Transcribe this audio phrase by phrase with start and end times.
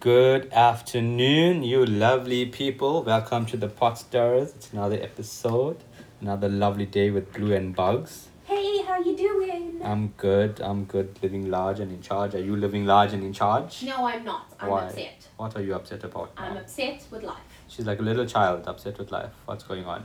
[0.00, 3.02] Good afternoon, you lovely people.
[3.02, 4.54] Welcome to the Pot Stirrers.
[4.54, 5.84] It's another episode,
[6.22, 8.28] another lovely day with Blue and Bugs.
[8.44, 9.78] Hey, how you doing?
[9.84, 10.58] I'm good.
[10.62, 11.18] I'm good.
[11.22, 12.34] Living large and in charge.
[12.34, 13.82] Are you living large and in charge?
[13.82, 14.50] no, I'm not.
[14.58, 14.86] I'm Why?
[14.86, 15.28] upset.
[15.36, 16.32] What are you upset about?
[16.34, 17.36] I'm upset with life.
[17.68, 19.32] She's like a little child, upset with life.
[19.44, 20.04] What's going on?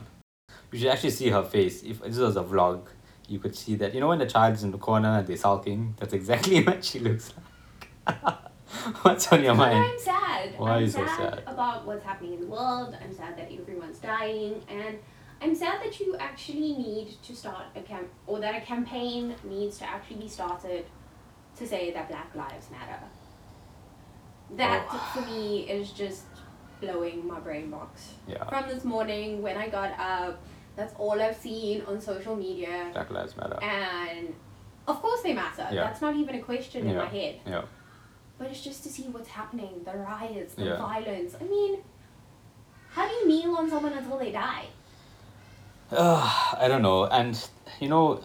[0.74, 1.84] You should actually see her face.
[1.84, 2.82] If this was a vlog,
[3.30, 3.94] you could see that.
[3.94, 5.96] You know when the child is in the corner and they're sulking?
[5.98, 7.32] That's exactly what she looks
[8.08, 8.18] like.
[9.02, 9.92] What's on your But mind?
[9.94, 10.54] I'm sad.
[10.58, 11.44] Why are I'm you so sad?
[11.48, 12.96] about what's happening in the world.
[13.02, 14.98] I'm sad that everyone's dying, and
[15.42, 19.78] I'm sad that you actually need to start a camp or that a campaign needs
[19.80, 20.86] to actually be started
[21.58, 23.00] to say that Black Lives Matter.
[24.58, 25.12] That Oh.
[25.14, 26.26] for me is just
[26.80, 28.14] blowing my brain box.
[28.28, 28.44] Yeah.
[28.48, 30.40] From this morning when I got up,
[30.76, 32.90] that's all I've seen on social media.
[32.94, 33.58] Black Lives Matter.
[33.64, 34.34] And
[34.88, 35.68] of course they matter.
[35.72, 35.86] Yeah.
[35.86, 37.40] That's not even a question in my head.
[37.46, 37.64] Yeah.
[38.38, 40.78] But it's just to see what's happening, the riots, the Yeah.
[40.78, 41.36] violence.
[41.40, 41.80] I mean,
[42.90, 44.66] how do you kneel on someone until they die?
[45.92, 47.06] Uh, I don't know.
[47.06, 47.38] And,
[47.80, 48.22] you know,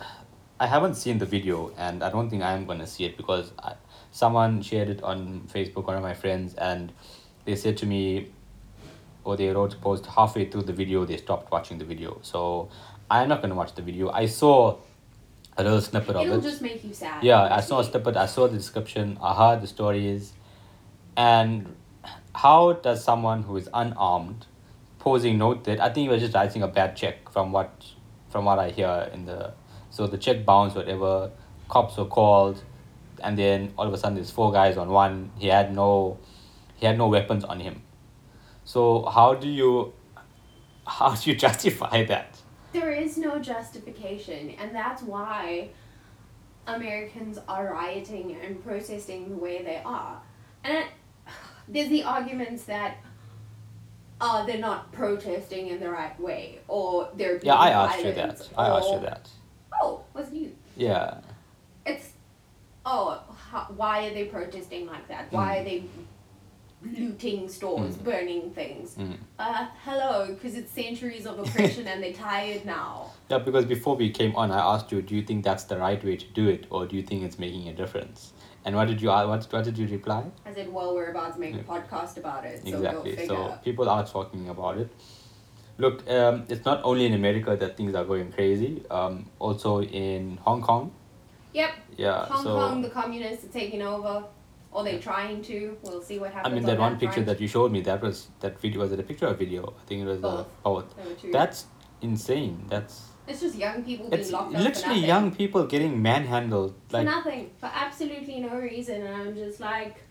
[0.58, 3.52] I haven't seen the video and I don't think I'm going to see it because
[3.62, 3.74] I,
[4.10, 6.92] someone shared it on Facebook, one of my friends, and
[7.44, 8.32] they said to me,
[9.24, 12.18] or they wrote a post halfway through the video, they stopped watching the video.
[12.22, 12.68] So
[13.10, 14.10] I'm not going to watch the video.
[14.10, 14.78] I saw
[15.60, 16.28] a little snippet of it.
[16.28, 17.22] It'll just make you sad.
[17.22, 18.16] Yeah, I saw a snippet.
[18.16, 19.18] I saw the description.
[19.22, 20.32] I heard the stories,
[21.16, 21.74] and
[22.34, 24.46] how does someone who is unarmed,
[24.98, 27.84] posing note that I think he was just writing a bad check from what,
[28.30, 29.52] from what I hear in the,
[29.90, 31.30] so the check bounced whatever,
[31.68, 32.62] cops were called,
[33.22, 35.32] and then all of a sudden there's four guys on one.
[35.38, 36.18] He had no,
[36.76, 37.82] he had no weapons on him.
[38.64, 39.92] So how do you,
[40.86, 42.39] how do you justify that?
[42.72, 45.70] There is no justification, and that's why
[46.66, 50.20] Americans are rioting and protesting the way they are.
[50.64, 50.86] And it,
[51.68, 52.98] there's the arguments that
[54.20, 58.12] uh, they're not protesting in the right way, or they're being Yeah, I asked you
[58.12, 58.48] that.
[58.56, 59.28] I asked you that.
[59.82, 60.54] Oh, was you?
[60.76, 61.18] Yeah.
[61.86, 62.10] It's
[62.84, 65.32] oh, how, why are they protesting like that?
[65.32, 65.60] Why Mm.
[65.60, 65.84] are they
[66.82, 68.04] looting stores, Mm.
[68.04, 68.94] burning things?
[68.98, 69.16] Mm.
[69.38, 73.10] Uh, hello, because it's centuries of oppression and they're tired now.
[73.30, 76.02] Yeah, because before we came on, I asked you, do you think that's the right
[76.04, 78.32] way to do it, or do you think it's making a difference?
[78.64, 80.24] And what did you uh, what what did you reply?
[80.44, 81.60] I said, well, we're about to make Yeah.
[81.60, 83.10] a podcast about it, so exactly.
[83.10, 83.26] we'll figure.
[83.26, 84.90] So people are talking about it.
[85.78, 88.82] Look, um, it's not only in America that things are going crazy.
[88.90, 90.92] Um, also in Hong Kong.
[91.54, 92.26] Yep, Yeah.
[92.26, 94.24] Hong so Kong, the communists are taking over,
[94.72, 95.76] or they're trying to.
[95.82, 96.52] We'll see what happens.
[96.52, 97.26] I mean, on that one picture front.
[97.26, 98.80] that you showed me, that was that video.
[98.80, 99.74] Was it a picture or video?
[99.80, 100.46] I think it was Both.
[100.46, 100.96] a both.
[100.96, 101.32] There were two.
[101.32, 101.66] That's
[102.00, 102.64] insane.
[102.68, 106.74] That's it's just young people being it's locked up literally young people getting manhandled.
[106.88, 110.02] for nothing, for absolutely no reason, and I'm just like,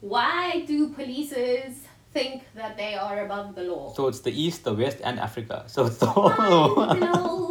[0.00, 1.74] why do polices
[2.12, 3.92] think that they are above the law?
[3.92, 5.64] so, it's the East, the West, and Africa.
[5.66, 6.78] So it's the whole world.
[6.92, 7.10] Unknown.
[7.10, 7.41] It's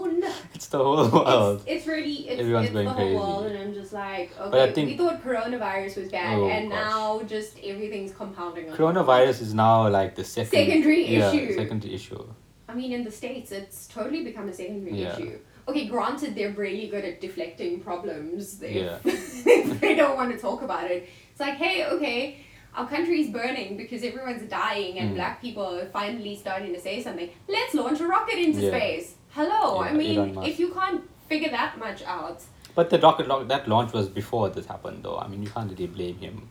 [0.71, 1.61] the whole world.
[1.61, 3.15] It's, it's really it's, Everyone's it's going the whole crazy.
[3.17, 6.47] world, and I'm just like, okay, But I think- we thought coronavirus was bad, Oh,
[6.49, 8.69] and now just everything's compounding.
[8.69, 11.53] on Coronavirus is now like the second Secondary yeah, issue.
[11.55, 12.23] Secondary issue.
[12.67, 15.13] I mean, in the states, it's totally become a secondary Yeah.
[15.15, 15.39] issue.
[15.67, 18.61] Okay, granted, they're really good at deflecting problems.
[18.63, 18.97] If, Yeah.
[19.83, 22.37] they don't want to talk about it, it's like, hey, okay,
[22.75, 25.15] our country's burning because everyone's dying, and Mm.
[25.15, 27.29] black people are finally starting to say something.
[27.47, 28.69] Let's launch a rocket into Yeah.
[28.69, 29.15] space.
[29.33, 30.47] Hello, I Elon mean, Musk.
[30.49, 32.43] if you can't figure that much out,
[32.75, 35.17] But the rocket launch, that launch was before this happened, though.
[35.17, 36.49] I mean, you can't really blame him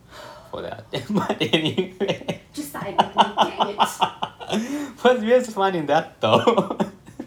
[0.51, 0.85] for that.
[1.11, 4.93] but anyway, just side dang it.
[5.03, 6.79] but we're just finding that though.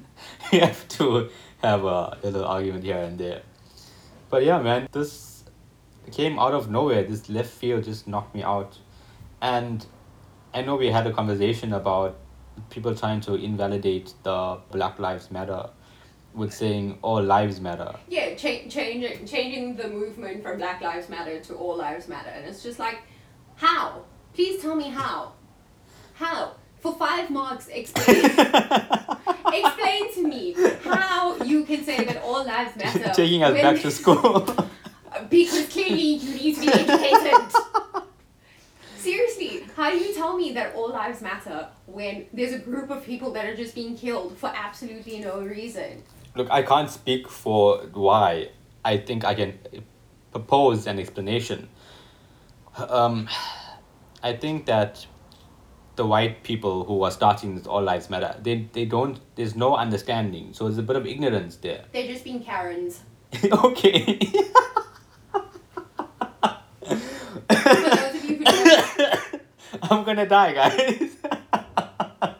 [0.51, 1.29] we have to
[1.61, 3.41] have a little argument here and there.
[4.29, 5.43] But yeah, man, this
[6.11, 7.03] came out of nowhere.
[7.03, 8.77] This left field just knocked me out,
[9.41, 9.85] and
[10.53, 12.17] I know we had a conversation about
[12.69, 15.69] people trying to invalidate the Black Lives Matter
[16.33, 17.93] with saying all lives matter.
[18.09, 22.45] Yeah, cha- changing changing the movement from Black Lives Matter to All Lives Matter, and
[22.45, 22.99] it's just like,
[23.55, 24.03] how?
[24.33, 25.33] Please tell me how.
[26.15, 26.55] How?
[26.79, 28.25] For five marks, explain.
[28.25, 33.11] explain to me how you can say that all lives matter.
[33.13, 34.41] Taking us back to school.
[35.29, 37.55] because clearly you need to be educated.
[39.75, 43.31] How do you tell me that all lives matter when there's a group of people
[43.33, 46.03] that are just being killed for absolutely no reason?
[46.35, 48.49] Look, I can't speak for why.
[48.85, 49.57] I think I can
[50.31, 51.69] propose an explanation.
[52.77, 53.27] Um,
[54.21, 55.07] I think that
[55.95, 59.75] the white people who are starting this All Lives Matter, they, they don't, there's no
[59.75, 60.53] understanding.
[60.53, 61.85] So there's a bit of ignorance there.
[61.91, 63.01] They're just being Karens.
[63.51, 64.19] okay.
[67.53, 69.43] For those of you who don't,
[69.93, 71.15] I'm gonna die, guys.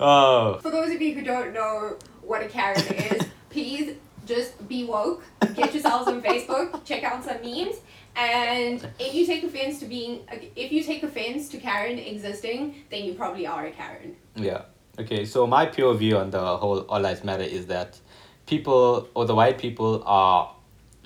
[0.00, 3.96] oh, For those of you who don't know what a Karen is, please
[4.26, 5.24] just be woke.
[5.54, 6.84] Get yourselves on Facebook.
[6.84, 7.76] Check out some memes.
[8.14, 10.20] And if you take offense to being,
[10.54, 14.16] if you take offense to Karen existing, then you probably are a Karen.
[14.36, 14.62] yeah.
[14.98, 17.98] Okay, so my pure view on the whole All Lives Matter is that
[18.44, 20.52] people or the white people are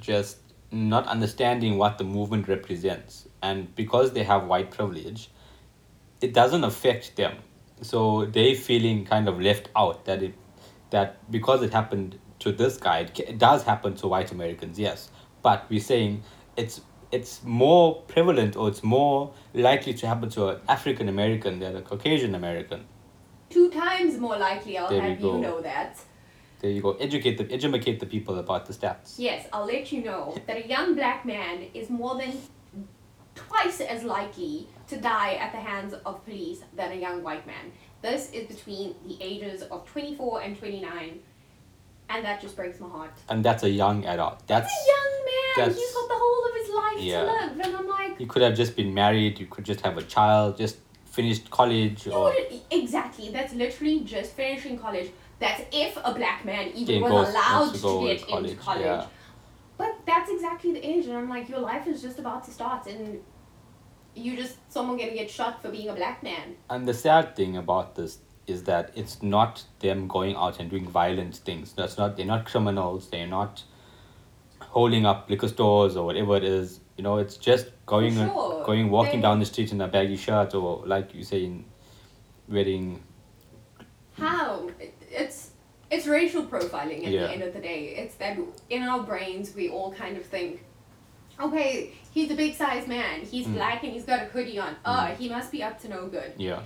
[0.01, 0.39] just
[0.73, 3.29] not understanding what the movement represents.
[3.41, 5.31] And because they have white privilege,
[6.21, 7.37] it doesn't affect them.
[7.83, 10.35] So they feeling kind of left out that it
[10.91, 14.79] that because it happened to this guy, it, ca- it does happen to white Americans,
[14.79, 15.11] yes.
[15.43, 16.23] But we're saying
[16.57, 16.81] it's
[17.13, 21.83] it's more prevalent or it's more likely to happen to an African American than a
[21.83, 22.85] Caucasian American.
[23.51, 25.41] Two times more likely, I'll There we have you go.
[25.41, 25.99] know that.
[26.61, 26.93] There you go.
[26.93, 29.15] Educate the educate the people about the stats.
[29.19, 32.33] Yes, I'll let you know that a young black man is more than
[33.35, 37.73] twice as likely to die at the hands of police than a young white man.
[38.03, 41.19] This is between the ages of 24 and 29,
[42.11, 43.13] and that just breaks my heart.
[43.29, 44.47] And that's a young adult.
[44.47, 45.35] That's a young man.
[45.57, 47.21] that's- He's got the whole of his life Yeah.
[47.25, 47.27] to
[47.57, 50.03] live, and I'm like, you could have just been married, you could just have a
[50.03, 50.77] child, just
[51.07, 53.31] finished college or would exactly.
[53.31, 55.11] That's literally just finishing college.
[55.39, 58.85] That's if a black man even was allowed to, to get college, into college.
[58.85, 59.07] yeah.
[60.25, 63.21] That's exactly the age, and I'm like, your life is just about to start, and
[64.15, 66.57] you just someone gonna get shot for being a black man.
[66.71, 70.89] And the sad thing about this is that it's not them going out and doing
[70.89, 71.75] violent things.
[71.75, 73.11] That's not they're not criminals.
[73.11, 73.65] They're not
[74.61, 76.81] holding up liquor stores or whatever it is.
[76.97, 78.65] You know, it's just going sure.
[78.65, 81.67] going walking They- down the street in a baggy shirt or like you say in
[82.49, 83.03] wearing
[84.17, 84.71] How?
[85.11, 85.44] It's
[85.95, 87.23] it's racial profiling at Yeah.
[87.23, 87.81] the end of the day.
[88.03, 88.37] It's that
[88.71, 90.65] in our brains we all kind of think,
[91.41, 93.21] okay, he's a big sized man.
[93.23, 93.55] He's Mm.
[93.55, 94.77] black and he's got a hoodie on.
[94.85, 95.17] Oh, Mm.
[95.17, 96.33] he must be up to no good.
[96.37, 96.61] yeah.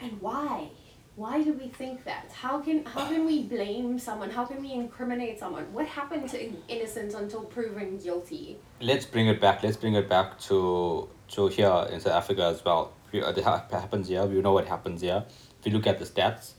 [0.00, 0.68] And why?
[1.16, 2.30] Why do we think that?
[2.30, 4.28] How can how can we blame someone?
[4.38, 5.64] How can we incriminate someone?
[5.72, 6.38] What happened to
[6.68, 8.58] innocence until proven guilty?
[8.90, 9.62] Let's bring it back.
[9.62, 12.92] Let's bring it back to to here in South Africa as well.
[13.12, 13.44] We- uh, It
[13.84, 14.24] happens here.
[14.26, 15.24] We know what happens here.
[15.58, 16.52] If you look at the stats,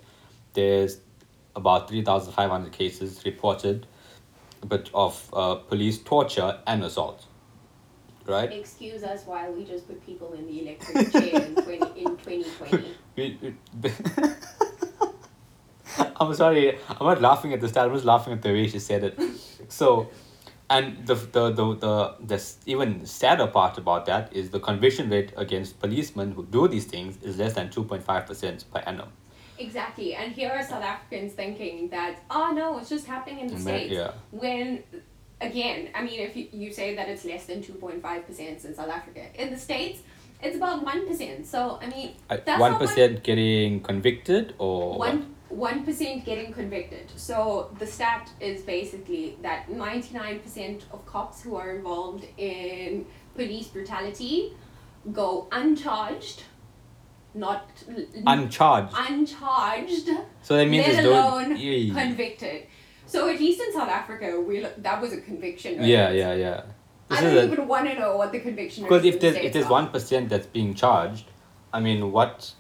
[0.54, 0.94] there's
[1.58, 3.86] about three thousand five hundred cases reported,
[4.66, 7.26] but of uh, police torture and assault.
[8.26, 8.52] Right.
[8.52, 12.44] Excuse us while we just put people in the electric chair in twenty in twenty
[12.58, 12.94] twenty.
[13.18, 13.92] We- we-
[16.20, 16.78] I'm sorry.
[16.90, 17.88] I'm not laughing at the start.
[17.90, 19.20] I'm just laughing at the way she said it.
[19.70, 20.10] So,
[20.70, 25.32] and the the the the, the even sadder part about that is the conviction rate
[25.38, 29.10] against policemen who do these things is less than two point five percent per annum.
[29.60, 33.60] Exactly, and here are South Africans thinking that, oh no, it's just happening in the
[33.60, 33.92] States.
[33.92, 34.12] yeah.
[34.32, 34.84] When,
[35.42, 39.22] again, I mean, if you, you say that it's less than 2.5% in South Africa,
[39.36, 40.00] in the States,
[40.42, 41.46] it's about 1%.
[41.46, 45.00] So, I mean, that's One not much- getting convicted or what?
[45.00, 47.10] one one percent getting convicted.
[47.16, 53.06] So the stat is basically that ninety nine percent of cops who are involved in
[53.34, 54.52] police brutality
[55.14, 56.44] go uncharged,
[57.38, 57.70] not
[58.26, 58.94] uncharged.
[58.96, 60.10] uncharged,
[60.42, 61.56] So that means let alone.
[61.58, 62.68] Yeah, convicted.
[63.06, 65.80] So at least in South Africa, we that was a conviction.
[65.80, 65.88] Rate.
[65.88, 66.34] yeah, yeah.
[66.34, 66.62] yeah.
[67.08, 69.54] This I don't a- even want to know what the conviction Because if there's if
[69.54, 71.26] there's one percent that's being charged,
[71.72, 72.54] I mean, what,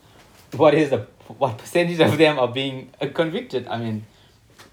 [0.55, 3.67] what is the what percentage of them are being uh, convicted?
[3.67, 4.05] I mean,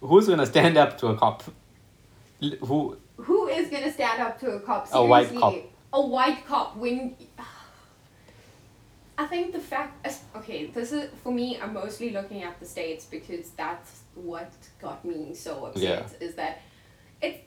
[0.00, 1.42] who's gonna stand up to a cop?
[2.60, 2.96] Who?
[3.16, 4.86] Who is gonna stand up to a cop?
[4.86, 5.04] Seriously?
[5.04, 5.54] A white cop.
[5.92, 6.76] A white cop.
[6.76, 7.16] When
[9.16, 10.06] I think the fact,
[10.36, 11.58] okay, this is for me.
[11.60, 16.16] I'm mostly looking at the states because that's what got me so upset.
[16.20, 16.62] Is that
[17.22, 17.38] it's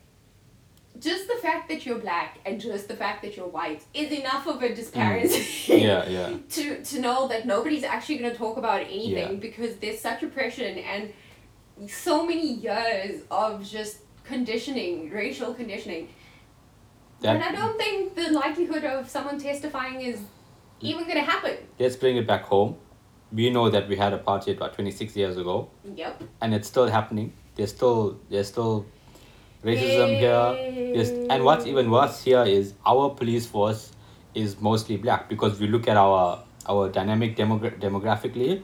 [0.99, 4.47] just the fact that you're black and just the fact that you're white is enough
[4.47, 5.27] of a disparity.
[5.29, 5.53] Mm.
[5.87, 6.37] Yeah, yeah.
[6.51, 9.45] to to know that nobody's actually going to talk about anything Yeah.
[9.47, 11.13] because there's such oppression and
[11.89, 16.07] so many years of just conditioning, racial conditioning.
[17.23, 20.19] and I don't think the likelihood of someone testifying is
[20.81, 21.57] even going to happen.
[21.79, 22.75] let's bring it back home.
[23.31, 26.23] We know that we had a party about twenty six years ago, Yep.
[26.41, 27.33] and it's still happening.
[27.55, 28.85] There's still there's still
[29.63, 30.93] racism here.
[30.95, 33.91] There's, and what's even worse here is our police force
[34.33, 38.61] is mostly black because we look at our our dynamic demogra- demographically,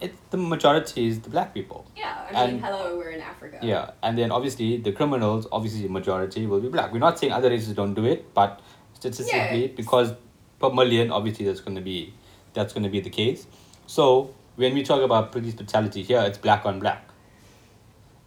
[0.00, 1.86] it's the majority is the black people.
[1.96, 3.58] Yeah, I mean, And- hello, we're in Africa.
[3.62, 6.92] Yeah, and then obviously the criminals, obviously the majority will be black.
[6.92, 8.60] We're not saying other races don't do it, but
[8.94, 9.72] statistically, Yeah.
[9.76, 10.12] because
[10.60, 12.14] per million, obviously that's going to be
[12.52, 13.46] that's going to be the case.
[13.86, 17.08] So when we talk about police brutality here, it's black on black,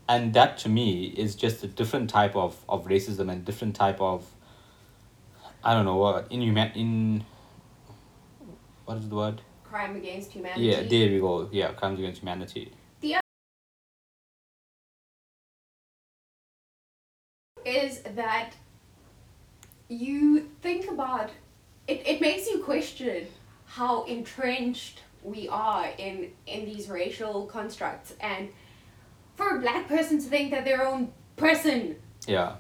[0.10, 4.02] and that to me is just a different type of of racism and different type
[4.02, 4.26] of
[5.64, 7.26] I don't know what inhuman in
[8.86, 9.42] what is the word?
[9.74, 10.62] crime against humanity.
[10.62, 11.50] Yeah, there we go.
[11.52, 12.72] Yeah, crimes against humanity.
[13.02, 13.22] The other
[17.66, 18.52] is that
[19.90, 21.32] you think about
[21.88, 23.28] it, it makes you question
[23.66, 28.50] how entrenched we are in in these racial constructs and
[29.36, 31.96] for a black person to think that their own person
[32.28, 32.56] Yeah,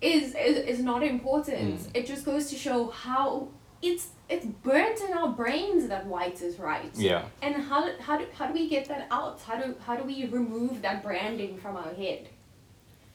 [0.00, 1.90] is is, is not important Mm.
[1.98, 3.48] it just goes to show how
[3.82, 7.22] it's it's burnt in our brains that white is right yeah.
[7.42, 10.04] and how do, how do how do we get that out how do how do
[10.04, 12.28] we remove that branding from our head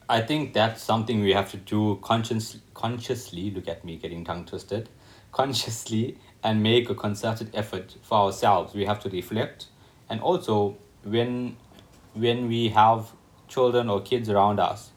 [0.08, 3.50] I think that's something we have to do conscious, consciously.
[3.50, 4.90] Look at me getting tongue twisted.
[5.32, 8.74] Consciously and make a concerted effort for ourselves.
[8.74, 9.66] We have to reflect,
[10.08, 11.56] and also when
[12.14, 13.12] when we have
[13.48, 14.90] children or kids around us,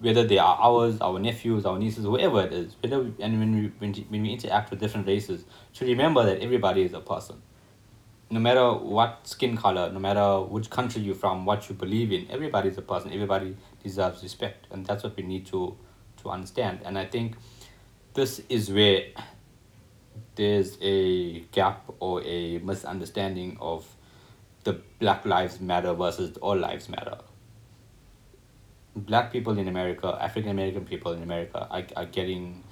[0.00, 3.54] whether they are ours, our nephews, our nieces, whoever it is, whether we, and when
[3.54, 5.44] we when, we interact with different races,
[5.74, 7.40] to remember that everybody is a person.
[8.30, 12.30] No matter what skin color, no matter which country you're from, what you believe in,
[12.30, 13.12] everybody is a person.
[13.12, 15.76] Everybody deserves respect, and that's what we need to
[16.22, 16.80] to understand.
[16.84, 17.36] And I think
[18.14, 19.04] this is where
[20.36, 23.86] there's a gap or a misunderstanding of
[24.64, 27.18] the Black Lives Matter versus All Lives Matter.
[28.96, 32.64] Black people in America, African American people in America are, are getting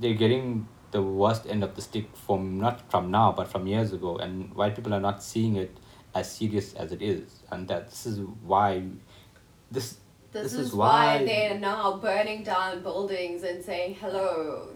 [0.00, 3.92] they're getting the worst end of the stick from not from now but from years
[3.92, 5.76] ago and white people are not seeing it
[6.14, 8.82] as serious as it is and that this is why
[9.70, 9.98] this
[10.32, 14.68] This, This is, is why, why- they're now burning down buildings and saying, hello,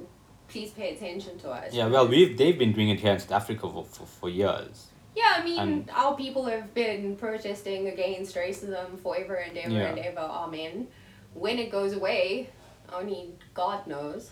[0.48, 1.72] please pay attention to us.
[1.74, 4.86] yeah well we've they've been doing it here in South Africa for, for, for years
[5.14, 9.88] Yeah, I mean, And- our people have been protesting against racism forever and ever Yeah.
[9.90, 10.86] and ever, amen.
[11.34, 12.50] When it goes away,
[12.92, 14.30] only God knows.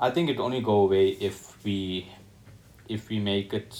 [0.00, 2.08] I think it only go away if we
[2.88, 3.74] if we make it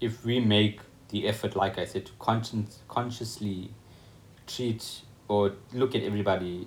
[0.00, 0.80] if we make
[1.12, 3.70] the effort like I said to conscious consciously
[4.46, 6.66] treat or look at everybody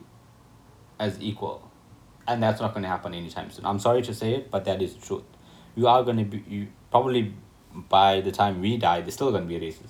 [1.00, 1.60] as equal.
[2.28, 3.66] And that's not gonna happen anytime soon.
[3.66, 5.24] I'm sorry to say it, but that is the truth.
[5.76, 7.34] You are gonna be you probably
[7.90, 9.90] by the time we die there's still gonna be racism.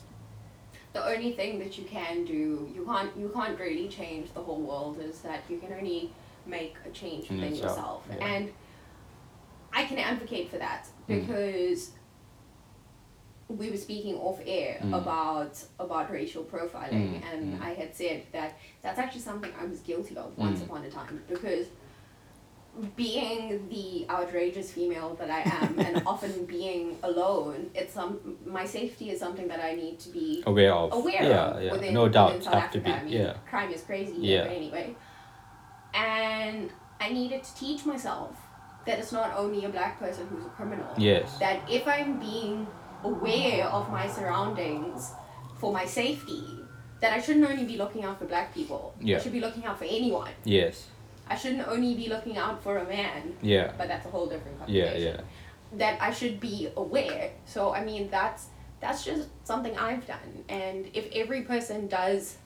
[0.94, 4.62] The only thing that you can do, you can't, you can't really change the whole
[4.62, 6.14] world, is that you can only
[6.46, 8.08] make a change within yourself, yourself.
[8.18, 8.26] yeah.
[8.26, 8.54] And
[9.74, 11.20] I can advocate for that Mm.
[11.28, 11.92] because
[13.50, 14.98] we were speaking off air Mm.
[15.02, 17.62] about about racial profiling Mm, and mm.
[17.62, 20.66] I had said that that's actually something I was guilty of once Mm.
[20.66, 21.68] upon a time because
[22.96, 29.10] being the outrageous female that I am and often being alone, it's some my safety
[29.12, 30.94] is something that I need to be Aware of.
[30.94, 31.72] aware yeah, of yeah.
[31.72, 32.72] within, no doubt have Africa.
[32.78, 32.92] to be.
[32.92, 33.34] I mean, yeah.
[33.50, 34.44] crime is crazy Yeah.
[34.44, 34.96] but anyway.
[35.94, 38.36] And I needed to teach myself
[38.86, 40.88] that it's not only a black person who's a criminal.
[40.98, 41.38] Yes.
[41.40, 42.68] That if I'm being
[43.04, 45.12] aware of my surroundings
[45.60, 46.44] for my safety,
[47.02, 48.94] that I shouldn't only be looking out for black people.
[49.00, 49.18] Yeah.
[49.18, 50.32] I should be looking out for anyone.
[50.44, 50.88] Yes.
[51.28, 53.72] I shouldn't only be looking out for a man, Yeah.
[53.78, 55.78] but that's a whole different Yeah, conversation yeah.
[55.78, 57.32] that I should be aware.
[57.46, 58.48] So I mean that's
[58.80, 60.44] that's just something I've done.
[60.50, 62.38] And if every person does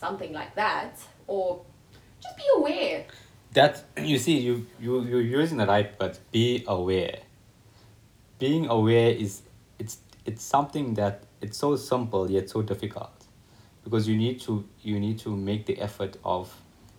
[0.00, 1.62] something like that, or
[2.22, 3.04] just be aware.
[3.52, 7.18] That you see, you you you're using the right but be aware.
[8.38, 9.42] Being aware is
[9.78, 13.12] it's it's something that it's so simple yet so difficult,
[13.84, 16.52] because you need to you need to make the effort of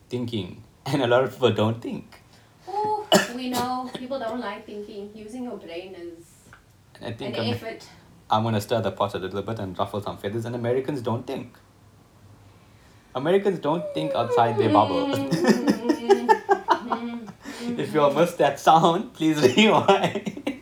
[0.09, 2.21] thinking, and a lot of people don't think.
[2.67, 5.11] Oh, we know people don't like thinking.
[5.13, 6.25] Using your brain is
[7.01, 7.87] I an think I'm, effort.
[8.29, 10.45] I'm gonna stir the pot a little bit and ruffle some feathers.
[10.45, 11.57] And Americans don't think.
[13.13, 15.07] Americans don't think outside their bubble.
[15.07, 15.71] Mm.
[16.85, 17.79] Mm.
[17.79, 20.61] if you missed that sound, please rewind.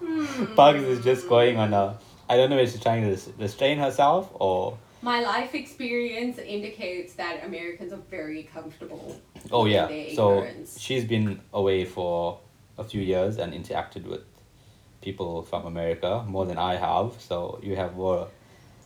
[0.00, 0.54] Hmm.
[0.56, 1.96] Bugs is just going on a.
[2.28, 4.78] I don't know if she's trying to restrain herself or.
[5.02, 9.20] My life experience indicates that Americans are very comfortable.
[9.50, 9.86] Oh yeah.
[10.14, 10.78] So ignorance.
[10.80, 12.40] she's been away for
[12.76, 14.24] a few years and interacted with
[15.00, 17.14] people from America more than I have.
[17.20, 18.28] So you have more.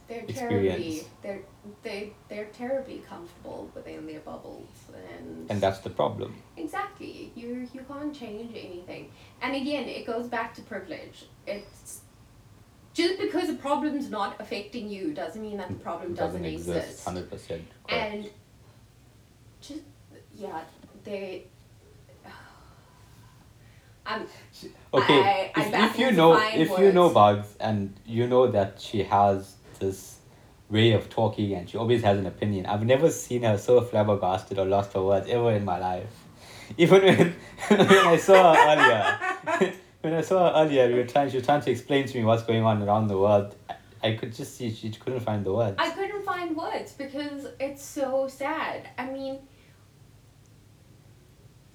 [0.08, 1.08] They're terribly experience.
[1.22, 1.42] they're
[1.82, 4.68] they they're terribly comfortable within their bubbles
[5.14, 6.34] and And that's the problem.
[6.56, 7.32] Exactly.
[7.34, 9.10] You you can't change anything.
[9.40, 11.26] And again, it goes back to privilege.
[11.46, 12.02] It's
[12.94, 17.04] just because a problem's not affecting you doesn't mean that the problem doesn't, exist.
[17.04, 17.62] Hundred percent.
[17.88, 18.28] And
[19.60, 19.80] just
[20.36, 20.60] yeah,
[21.04, 21.44] they.
[24.06, 24.26] I'm
[24.94, 27.10] Okay, I- I'm if, if you know if you know.
[27.10, 30.18] Bugs and you know that she has this
[30.68, 32.66] way of talking and she always has an opinion.
[32.66, 36.10] I've never seen her so flabbergasted or lost for words ever in my life.
[36.78, 37.34] Even when
[37.68, 41.30] when I saw her earlier, when I saw her earlier, we were trying.
[41.30, 43.54] She was trying to explain to me what's going on around the world.
[43.70, 45.76] I, I could just see she couldn't find the words.
[45.78, 48.88] I couldn't find words because it's so sad.
[48.98, 49.38] I mean,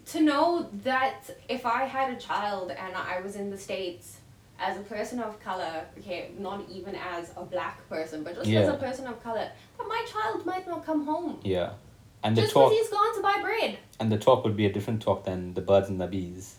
[0.07, 4.17] to know that if I had a child and I was in the States
[4.59, 8.67] as a person of color, okay, not even as a black person, but just as
[8.67, 11.39] a person of color, that my child might not come home.
[11.43, 11.73] yeah,
[12.23, 13.77] and the just talk because he's gone to buy bread.
[13.99, 16.56] and the talk would be a different talk than the birds and the bees.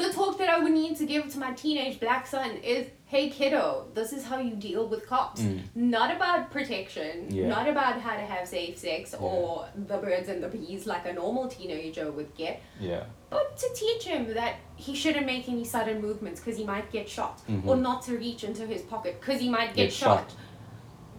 [0.00, 3.28] The talk that I would need to give to my teenage black son is, hey
[3.28, 5.42] kiddo, this is how you deal with cops.
[5.42, 5.60] Mm.
[5.74, 7.48] Not about protection, Yeah.
[7.48, 11.12] not about how to have safe sex or the birds and the bees like a
[11.12, 16.00] normal teenager would get, Yeah, but to teach him that he shouldn't make any sudden
[16.00, 17.66] movements because he might get shot, Mhm.
[17.66, 20.30] or not to reach into his pocket because he might get, Get shot.
[20.30, 20.32] shot.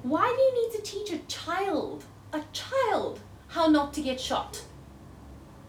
[0.01, 3.19] Why do you need to teach a child, a child,
[3.49, 4.61] how not to get shot?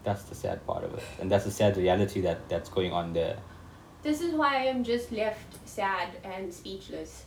[0.03, 3.13] That's the sad part of it, and that's the sad reality that that's going on
[3.13, 3.37] there.
[4.01, 7.25] This is why I'm just left sad and speechless.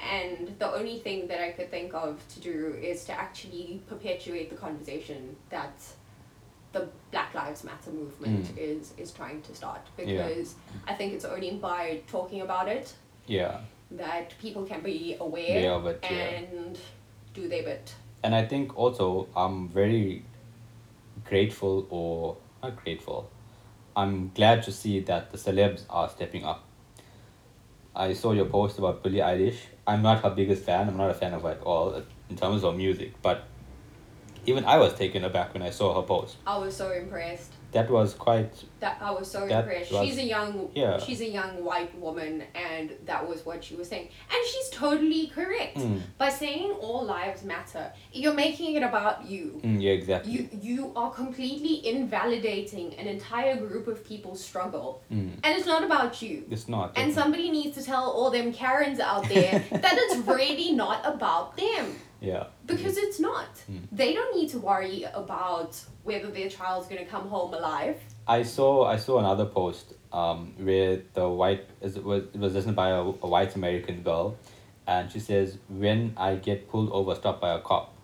[0.00, 4.48] And the only thing that I could think of to do is to actually perpetuate
[4.48, 5.72] the conversation that
[6.72, 8.58] the Black Lives Matter movement Mm.
[8.58, 10.04] is is trying to start Yeah.
[10.28, 10.54] because
[10.86, 12.94] I think it's only by talking about it
[13.26, 13.60] Yeah,
[13.90, 16.38] that people can be aware of it, yeah.
[16.38, 16.78] and
[17.34, 17.94] do their bit.
[18.22, 20.22] and I think also I'm very
[21.28, 23.30] grateful or not grateful.
[23.96, 26.64] I'm glad to see that the celebs are stepping up.
[27.94, 29.58] I saw your post about Billie Eilish.
[29.86, 30.88] I'm not her biggest fan.
[30.88, 33.44] I'm not a fan of at all in terms of music, but
[34.46, 36.36] even I was taken aback when I saw her post.
[36.46, 37.52] I was so impressed.
[37.72, 39.92] That was quite That I was so impressed.
[39.92, 40.98] was- she's a young yeah.
[40.98, 44.08] she's a young white woman and that was what she was saying.
[44.32, 45.76] And she's totally correct.
[45.76, 46.00] Mm.
[46.16, 49.60] By saying all lives matter, you're making it about you.
[49.62, 50.32] mm, yeah exactly.
[50.32, 55.02] You you are completely invalidating an entire group of people's struggle.
[55.12, 55.32] Mm.
[55.44, 56.44] And it's not about you.
[56.50, 56.96] It's not.
[56.96, 61.56] And somebody needs to tell all them Karens out there that it's really not about
[61.56, 61.96] them.
[62.20, 62.46] Yeah.
[62.66, 63.54] Because it's not.
[63.70, 63.82] Mm.
[63.92, 68.00] They don't need to worry about whether their child's gonna come home alive.
[68.26, 72.54] I saw I saw another post um, where the white is it was it was
[72.54, 74.36] written by a, a white American girl,
[74.86, 77.94] and she says when I get pulled over stopped by a cop,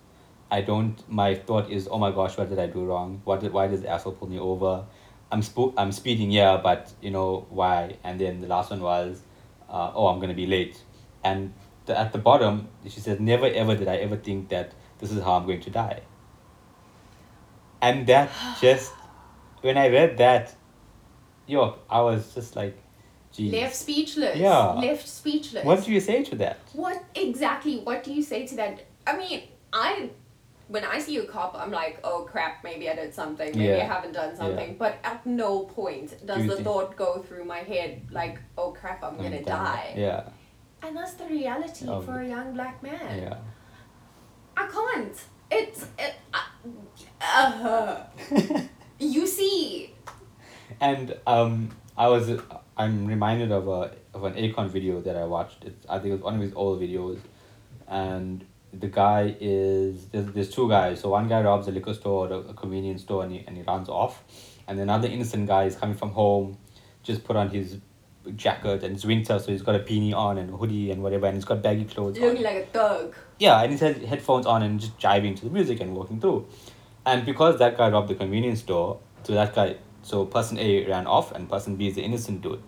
[0.49, 3.51] I don't my thought is oh my gosh what did I do wrong what did
[3.51, 4.85] why does the asshole pull me over,
[5.31, 9.21] I'm spo- I'm speeding yeah but you know why and then the last one was,
[9.69, 10.81] uh, oh I'm gonna be late,
[11.23, 11.53] and
[11.85, 15.23] the, at the bottom she says never ever did I ever think that this is
[15.23, 16.01] how I'm going to die.
[17.81, 18.29] And that
[18.61, 18.91] just
[19.61, 20.55] when I read that,
[21.47, 22.77] yo, I was just like,
[23.31, 23.51] geez.
[23.51, 24.37] Left speechless.
[24.37, 24.73] Yeah.
[24.73, 25.65] Left speechless.
[25.65, 26.59] What do you say to that?
[26.73, 27.79] What exactly?
[27.79, 28.85] What do you say to that?
[29.07, 29.43] I mean,
[29.73, 30.09] I
[30.67, 33.85] when I see a cop, I'm like, oh crap, maybe I did something, maybe I
[33.85, 34.77] haven't done something.
[34.77, 38.71] But at no point does you the think- thought go through my head like, oh
[38.71, 39.93] crap, I'm gonna I'm die.
[39.95, 40.29] Yeah,
[40.85, 43.19] And that's the reality Oh, for a young black man.
[43.19, 43.37] yeah.
[44.55, 45.17] I can't.
[45.51, 46.15] It's it.
[46.33, 46.37] Uh,
[47.25, 48.03] uh,
[48.99, 49.93] you see,
[50.79, 52.29] and um, I was
[52.77, 55.65] I'm reminded of a of an Akon video that I watched.
[55.65, 57.19] It's I think it was one of his old videos,
[57.87, 60.99] and the guy is there's, there's two guys.
[61.01, 63.57] So one guy robs a liquor store or a, a convenience store and he, and
[63.57, 64.23] he runs off,
[64.67, 66.57] and another innocent guy is coming from home,
[67.03, 67.77] just put on his
[68.31, 71.25] jacket and it's winter so he's got a beanie on and a hoodie and whatever
[71.27, 72.23] and he's got baggy clothes on.
[72.23, 73.15] looking like a thug.
[73.39, 76.47] Yeah, and he had headphones on and just jiving to the music and walking through.
[77.05, 81.05] And because that guy robbed the convenience store, so that guy, so person A ran
[81.05, 82.61] off and person B is the innocent dude.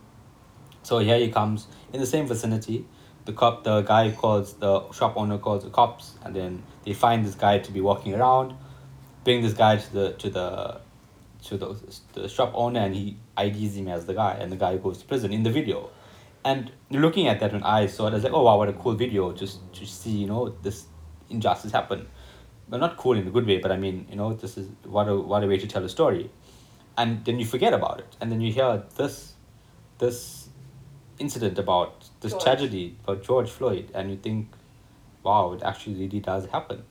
[0.84, 2.86] So here he comes in the same vicinity.
[3.26, 7.26] The cop, the guy calls, the shop owner calls the cops, and then they find
[7.26, 8.54] this guy to be walking around,
[9.26, 10.82] bring this guy to the to the
[11.44, 11.76] to the,
[12.14, 15.06] the shop owner, and he IDs him as the guy, and the guy goes to
[15.06, 15.90] prison in the video.
[16.44, 18.74] And looking at that when I saw it, I was like, oh wow, what a
[18.74, 20.86] cool video just to see, you know, this
[21.30, 22.08] injustice happen.
[22.70, 25.08] But not cool in a good way, but I mean, you know, this is what
[25.08, 26.30] a what a way to tell a story.
[26.98, 28.16] And then you forget about it.
[28.20, 29.34] And then you hear this
[30.00, 30.50] this
[31.20, 32.44] incident about this George.
[32.44, 34.50] tragedy about George Floyd and you think,
[35.24, 36.84] wow, it actually really does happen.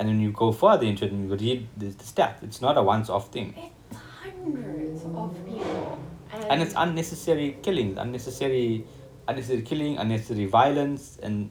[0.00, 2.42] And then you go further into it and you read the, the stats.
[2.42, 3.54] It's not a once off thing.
[3.54, 6.00] It's hundreds of people,
[6.32, 8.86] and, and it's unnecessary killings, unnecessary,
[9.28, 11.50] unnecessary killing, unnecessary violence, and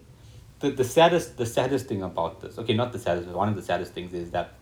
[0.61, 3.55] the, the saddest the saddest thing about this, okay, not the saddest, but one of
[3.55, 4.55] the saddest things is that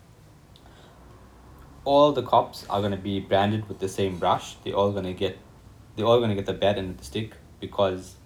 [1.86, 4.56] all the cops are gonna be branded with the same brush.
[4.64, 5.38] They're all gonna get,
[5.96, 8.16] they're all gonna get the bad end of the stick because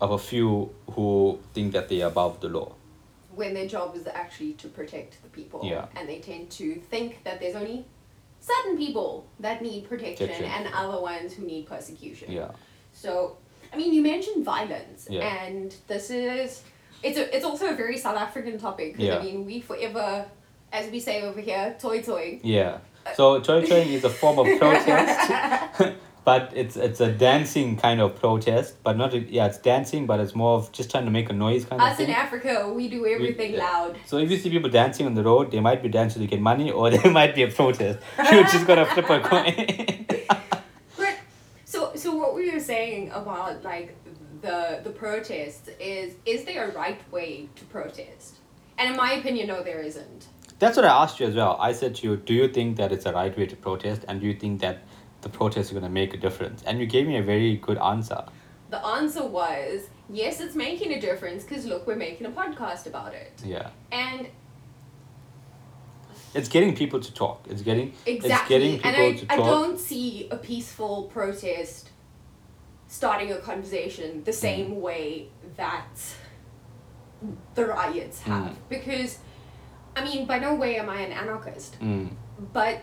[0.00, 2.74] of a few who think that they're above the law.
[3.36, 5.60] When their job is actually to protect the people.
[5.62, 5.86] Yeah.
[5.94, 7.84] And they tend to think that there's only
[8.40, 10.50] certain people that need protection Protection.
[10.66, 12.32] and other ones who need persecution.
[12.32, 12.50] Yeah.
[12.92, 13.36] So,
[13.72, 15.20] I mean, you mentioned violence, Yeah.
[15.44, 16.62] and this is
[17.02, 18.94] it's a, it's also a very South African topic.
[18.94, 19.18] 'cause, Yeah.
[19.18, 20.24] I mean, we forever,
[20.72, 22.40] as we say over here, toy toy.
[22.42, 22.78] Yeah.
[23.14, 25.30] So toy toying is a form of protest,
[26.26, 30.18] but it's it's a dancing kind of protest, but not a, yeah, it's dancing, but
[30.18, 32.10] it's more of just trying to make a noise kind of Us in.
[32.10, 33.60] Africa, we do everything yeah.
[33.60, 33.96] loud.
[34.06, 36.40] So if you see people dancing on the road, they might be dancing to get
[36.40, 38.00] money, or they might be a protest.
[38.32, 40.06] you just gotta flip a coin.
[40.96, 41.16] But
[41.64, 43.94] so so what we were saying about like
[44.42, 48.38] the the protests is is there a right way to protest?
[48.78, 50.26] And in my opinion, no, there isn't.
[50.58, 51.56] That's what I asked you as well.
[51.60, 54.20] I said to you, do you think that it's a right way to protest, and
[54.20, 54.82] do you think that
[55.26, 56.58] the protests are gonna make a difference?
[56.66, 58.20] And you gave me a very good answer.
[58.70, 59.88] The answer was
[60.22, 63.32] yes, it's making a difference because look, we're making a podcast about it.
[63.44, 63.70] Yeah.
[63.90, 64.28] And
[66.34, 67.38] It's getting people to talk.
[67.52, 68.30] It's getting exactly.
[68.30, 69.46] it's getting people and I, to I talk.
[69.54, 71.90] don't see a peaceful protest
[72.88, 74.24] starting a conversation Mm.
[74.30, 75.94] the same way that
[77.56, 78.50] the riots have.
[78.52, 78.56] Mm.
[78.74, 79.18] Because,
[79.96, 82.10] I mean, by no way am I an anarchist, Mm.
[82.52, 82.82] but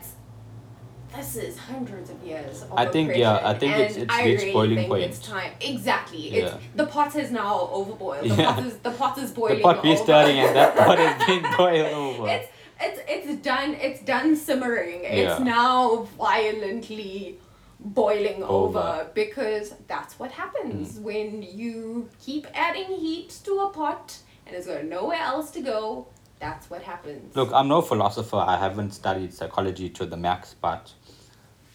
[1.16, 4.52] this is hundreds of years of I think, yeah, I think it's- it's I really
[4.52, 5.04] boiling think point.
[5.04, 5.52] It's time.
[5.60, 6.22] Exactly.
[6.38, 6.58] It's Yeah.
[6.76, 8.22] the pot is now overboiled.
[8.28, 8.52] The Yeah.
[8.54, 9.58] pot is the pot is boiling.
[9.58, 12.28] The pot we're stirring and that pot is being boiled over.
[12.28, 12.48] It's
[12.80, 13.70] it's it's done.
[13.86, 15.02] It's done simmering.
[15.04, 15.10] Yeah.
[15.20, 17.38] It's now violently
[17.80, 18.78] boiling over.
[18.78, 19.06] Over.
[19.14, 21.02] because that's what happens Mm.
[21.02, 26.06] when you keep adding heat to a pot and it's got nowhere else to go.
[26.40, 27.34] That's what happens.
[27.36, 28.36] Look, I'm no philosopher.
[28.36, 30.92] I haven't studied psychology to the max, but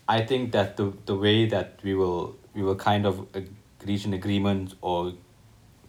[0.09, 3.27] I think that the the way that we will we will kind of
[3.85, 5.13] reach an agreement or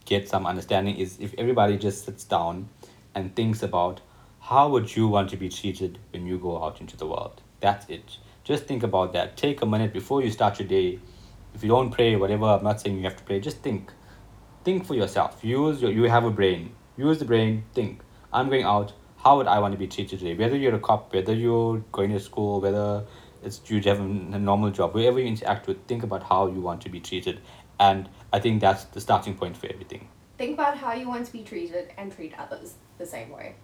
[0.05, 2.69] get some understanding is if everybody just sits down
[3.15, 4.03] and thinks about
[4.41, 7.41] how would you want to be treated when you go out into the world.
[7.61, 8.19] That's it.
[8.45, 9.39] Just think about that.
[9.39, 10.99] Take a minute before you start your day.
[11.55, 13.41] If you don't pray, whatever, I'm not saying you have to pray.
[13.41, 13.91] Just think.
[14.65, 15.43] Think for yourself.
[15.43, 15.91] Use your.
[15.93, 16.75] You have a brain.
[16.99, 17.65] Use the brain.
[17.73, 18.03] Think.
[18.35, 18.93] I'm going out.
[19.25, 20.35] How would I want to be treated today?
[20.35, 23.05] Whether you're a cop, whether you're going to school, whether
[23.42, 24.05] it's you have a
[24.38, 27.40] normal job, wherever you interact with, think about how you want to be treated,
[27.79, 30.09] and I think that's the starting point for everything.
[30.38, 33.57] Think about how you want to be treated and treat others the same way.